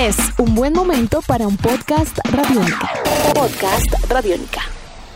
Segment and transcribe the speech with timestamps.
[0.00, 2.90] Es un buen momento para un podcast radiónica.
[3.34, 4.62] Podcast radiónica.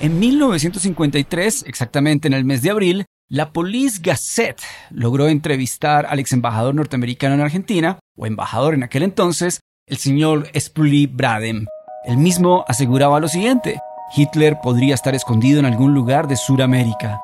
[0.00, 6.32] En 1953, exactamente en el mes de abril, la Police Gazette logró entrevistar al ex
[6.32, 11.66] embajador norteamericano en Argentina, o embajador en aquel entonces, el señor Spully Bradem.
[12.06, 13.80] El mismo aseguraba lo siguiente:
[14.16, 17.20] Hitler podría estar escondido en algún lugar de Sudamérica.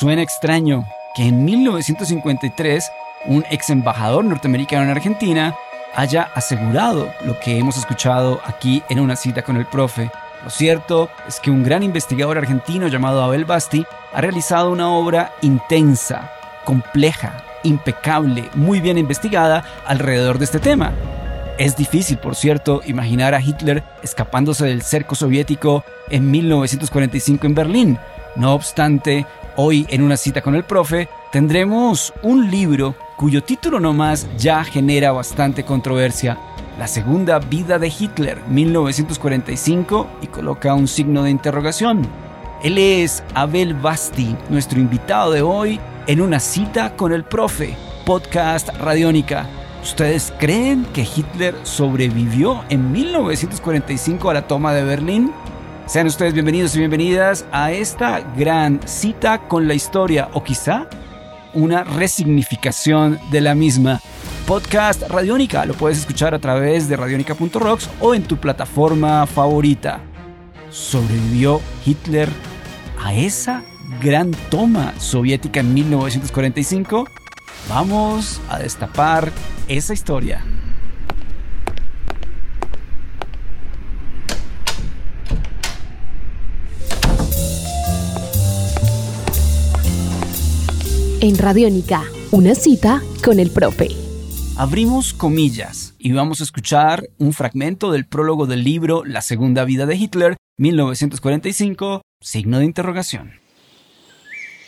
[0.00, 0.84] Suena extraño
[1.14, 2.90] que en 1953
[3.26, 5.54] un ex embajador norteamericano en Argentina
[5.94, 10.10] haya asegurado lo que hemos escuchado aquí en una cita con el profe.
[10.44, 15.32] Lo cierto es que un gran investigador argentino llamado Abel Basti ha realizado una obra
[15.42, 16.30] intensa,
[16.64, 20.92] compleja, impecable, muy bien investigada alrededor de este tema.
[21.58, 27.98] Es difícil, por cierto, imaginar a Hitler escapándose del cerco soviético en 1945 en Berlín.
[28.34, 29.26] No obstante,
[29.56, 35.12] hoy en una cita con el profe tendremos un libro cuyo título nomás ya genera
[35.12, 36.38] bastante controversia.
[36.78, 42.08] La segunda vida de Hitler, 1945, y coloca un signo de interrogación.
[42.62, 47.76] Él es Abel Basti, nuestro invitado de hoy en una cita con el profe,
[48.06, 49.46] podcast Radiónica.
[49.82, 55.30] ¿Ustedes creen que Hitler sobrevivió en 1945 a la toma de Berlín?
[55.84, 60.86] Sean ustedes bienvenidos y bienvenidas a esta gran cita con la historia, o quizá
[61.54, 64.00] una resignificación de la misma.
[64.46, 70.00] Podcast Radiónica, lo puedes escuchar a través de radionica.rocks o en tu plataforma favorita.
[70.70, 72.28] ¿Sobrevivió Hitler
[73.02, 73.62] a esa
[74.02, 77.06] gran toma soviética en 1945?
[77.68, 79.30] Vamos a destapar
[79.68, 80.44] esa historia.
[91.22, 93.88] En Radiónica, una cita con el profe.
[94.56, 99.84] Abrimos comillas y vamos a escuchar un fragmento del prólogo del libro La Segunda Vida
[99.84, 103.32] de Hitler, 1945, signo de interrogación.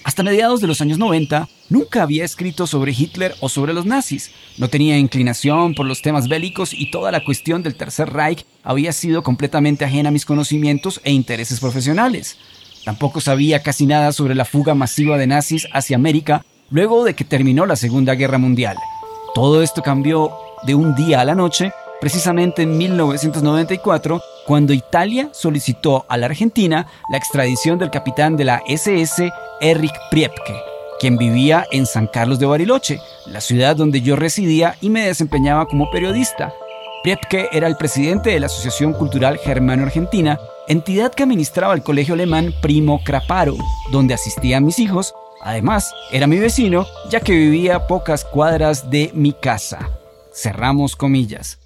[0.04, 4.30] Hasta mediados de los años 90, nunca había escrito sobre Hitler o sobre los nazis.
[4.58, 8.92] No tenía inclinación por los temas bélicos y toda la cuestión del Tercer Reich había
[8.92, 12.36] sido completamente ajena a mis conocimientos e intereses profesionales.
[12.84, 17.24] Tampoco sabía casi nada sobre la fuga masiva de nazis hacia América luego de que
[17.24, 18.76] terminó la Segunda Guerra Mundial.
[19.34, 20.32] Todo esto cambió
[20.64, 26.86] de un día a la noche, precisamente en 1994, cuando Italia solicitó a la Argentina
[27.10, 30.54] la extradición del capitán de la SS, Erich Priepke,
[30.98, 35.66] quien vivía en San Carlos de Bariloche, la ciudad donde yo residía y me desempeñaba
[35.66, 36.52] como periodista.
[37.02, 42.54] Priepke era el presidente de la Asociación Cultural Germano-Argentina, entidad que administraba el colegio alemán
[42.62, 43.56] Primo Craparo,
[43.90, 45.12] donde asistían mis hijos.
[45.42, 49.90] Además, era mi vecino, ya que vivía a pocas cuadras de mi casa.
[50.32, 51.58] Cerramos comillas.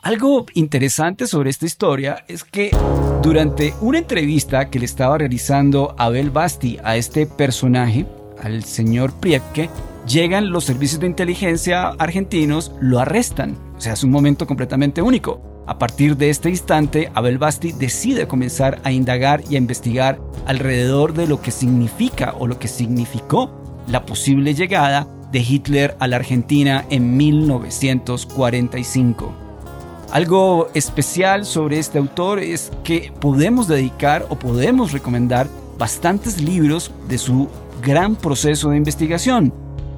[0.00, 2.76] Algo interesante sobre esta historia es que
[3.22, 8.06] durante una entrevista que le estaba realizando Abel Basti a este personaje,
[8.42, 9.70] al señor Priepke,
[10.08, 13.63] llegan los servicios de inteligencia argentinos, lo arrestan.
[13.76, 15.40] O sea, es un momento completamente único.
[15.66, 21.14] A partir de este instante, Abel Basti decide comenzar a indagar y a investigar alrededor
[21.14, 23.50] de lo que significa o lo que significó
[23.88, 29.32] la posible llegada de Hitler a la Argentina en 1945.
[30.12, 37.18] Algo especial sobre este autor es que podemos dedicar o podemos recomendar bastantes libros de
[37.18, 37.48] su
[37.82, 39.52] gran proceso de investigación.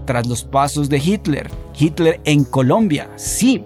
[0.07, 3.63] Tras los pasos de Hitler, Hitler en Colombia, sí,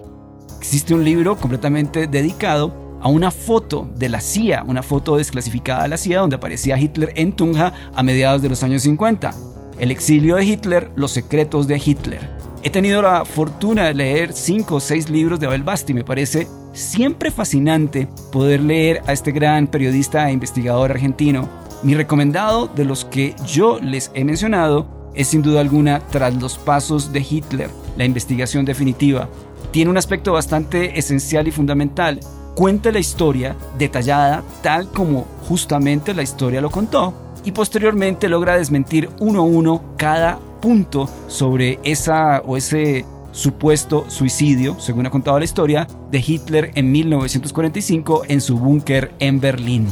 [0.57, 5.89] existe un libro completamente dedicado a una foto de la CIA, una foto desclasificada de
[5.89, 9.31] la CIA donde aparecía Hitler en Tunja a mediados de los años 50.
[9.79, 12.29] El exilio de Hitler, los secretos de Hitler.
[12.63, 15.93] He tenido la fortuna de leer cinco o seis libros de Abel Basti.
[15.93, 21.49] Me parece siempre fascinante poder leer a este gran periodista e investigador argentino.
[21.81, 24.85] Mi recomendado de los que yo les he mencionado
[25.15, 29.29] es sin duda alguna Tras los Pasos de Hitler, la investigación definitiva.
[29.71, 32.19] Tiene un aspecto bastante esencial y fundamental.
[32.55, 39.09] Cuenta la historia detallada tal como justamente la historia lo contó y posteriormente logra desmentir
[39.19, 45.45] uno a uno cada punto sobre esa o ese supuesto suicidio, según ha contado la
[45.45, 49.87] historia, de Hitler en 1945 en su búnker en Berlín.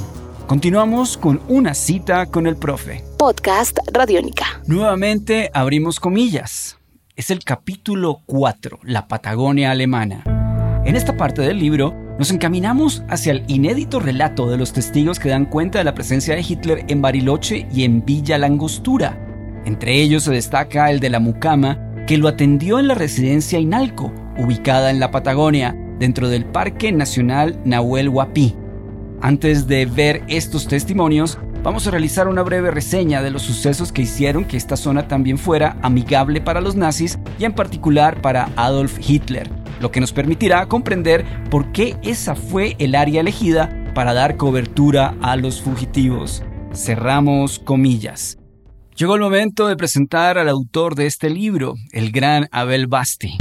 [0.47, 3.03] Continuamos con una cita con el profe.
[3.17, 4.45] Podcast Radiónica.
[4.65, 6.78] Nuevamente abrimos comillas.
[7.19, 10.23] Es el capítulo 4, la Patagonia alemana.
[10.85, 15.27] En esta parte del libro nos encaminamos hacia el inédito relato de los testigos que
[15.27, 19.19] dan cuenta de la presencia de Hitler en Bariloche y en Villa Langostura,
[19.65, 24.13] entre ellos se destaca el de la Mucama, que lo atendió en la residencia Inalco,
[24.37, 28.55] ubicada en la Patagonia, dentro del Parque Nacional Nahuel Huapi.
[29.21, 34.03] Antes de ver estos testimonios, vamos a realizar una breve reseña de los sucesos que
[34.03, 38.97] hicieron que esta zona también fuera amigable para los nazis y en particular para Adolf
[38.99, 44.37] Hitler, lo que nos permitirá comprender por qué esa fue el área elegida para dar
[44.37, 46.43] cobertura a los fugitivos.
[46.73, 48.37] Cerramos comillas.
[48.95, 53.37] Llegó el momento de presentar al autor de este libro, el gran Abel Basti.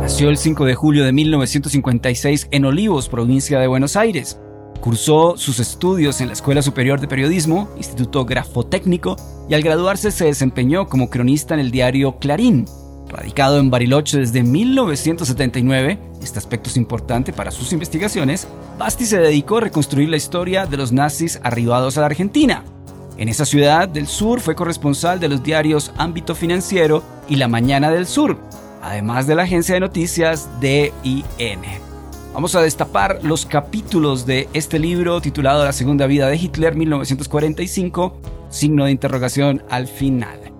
[0.00, 4.38] Nació el 5 de julio de 1956 en Olivos, provincia de Buenos Aires.
[4.80, 9.16] Cursó sus estudios en la Escuela Superior de Periodismo, Instituto Grafotécnico,
[9.48, 12.66] y al graduarse se desempeñó como cronista en el diario Clarín.
[13.08, 18.46] Radicado en Bariloche desde 1979, este aspecto es importante para sus investigaciones,
[18.78, 22.64] Basti se dedicó a reconstruir la historia de los nazis arribados a la Argentina.
[23.16, 27.90] En esa ciudad del sur fue corresponsal de los diarios Ámbito Financiero y La Mañana
[27.90, 28.38] del Sur,
[28.82, 31.87] además de la agencia de noticias DIN.
[32.38, 38.16] Vamos a destapar los capítulos de este libro titulado La Segunda Vida de Hitler 1945,
[38.48, 40.52] signo de interrogación al final.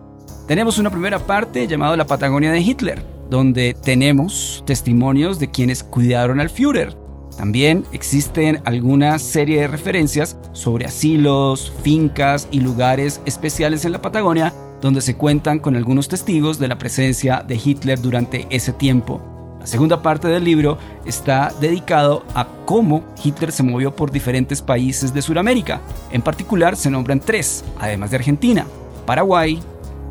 [0.49, 6.41] Tenemos una primera parte llamada La Patagonia de Hitler, donde tenemos testimonios de quienes cuidaron
[6.41, 6.97] al Führer.
[7.37, 14.53] También existen alguna serie de referencias sobre asilos, fincas y lugares especiales en la Patagonia
[14.81, 19.38] donde se cuentan con algunos testigos de la presencia de Hitler durante ese tiempo.
[19.61, 25.13] La segunda parte del libro está dedicado a cómo Hitler se movió por diferentes países
[25.13, 25.81] de Sudamérica.
[26.11, 28.67] En particular se nombran tres, además de Argentina,
[29.05, 29.61] Paraguay,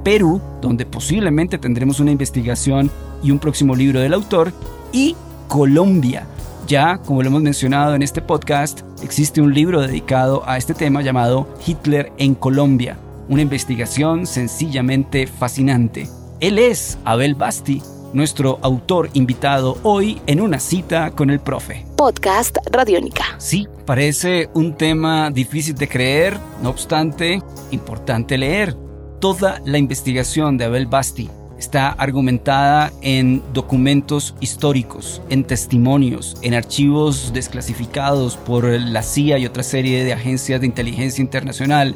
[0.04, 2.92] Perú, donde posiblemente tendremos una investigación
[3.24, 4.54] y un próximo libro del autor,
[4.92, 5.16] y
[5.48, 6.26] Colombia.
[6.68, 11.02] Ya, como lo hemos mencionado en este podcast, existe un libro dedicado a este tema
[11.02, 12.98] llamado Hitler en Colombia,
[13.30, 16.10] una investigación sencillamente fascinante.
[16.40, 17.82] Él es Abel Basti,
[18.14, 21.86] nuestro autor invitado hoy en una cita con el profe.
[21.96, 23.24] Podcast Radiónica.
[23.38, 28.76] Sí, parece un tema difícil de creer, no obstante, importante leer.
[29.20, 37.32] Toda la investigación de Abel Basti está argumentada en documentos históricos, en testimonios, en archivos
[37.34, 41.96] desclasificados por la CIA y otra serie de agencias de inteligencia internacional.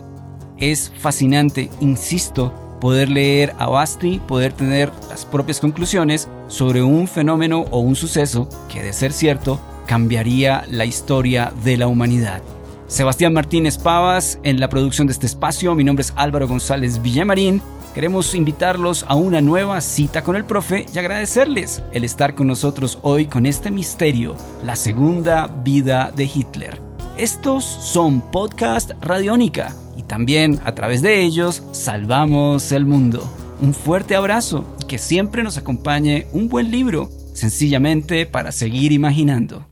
[0.58, 7.66] Es fascinante, insisto, poder leer a Basti, poder tener las propias conclusiones sobre un fenómeno
[7.72, 12.42] o un suceso que, de ser cierto, cambiaría la historia de la humanidad.
[12.88, 15.76] Sebastián Martínez Pavas en la producción de este espacio.
[15.76, 17.62] Mi nombre es Álvaro González Villamarín.
[17.94, 23.00] Queremos invitarlos a una nueva cita con el profe y agradecerles el estar con nosotros
[23.02, 24.36] hoy con este misterio,
[24.66, 26.82] la segunda vida de Hitler.
[27.18, 29.76] Estos son Podcast Radiónica
[30.12, 33.34] también a través de ellos salvamos el mundo.
[33.62, 39.70] Un fuerte abrazo que siempre nos acompañe un buen libro, sencillamente para seguir imaginando.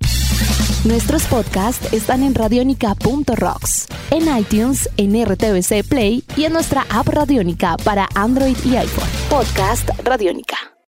[0.86, 7.76] Nuestros podcasts están en radionica.rocks, en iTunes, en RTVC Play y en nuestra app Radionica
[7.84, 9.10] para Android y iPhone.
[9.30, 10.79] Podcast Radionica.